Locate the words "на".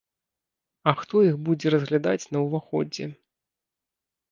2.33-2.39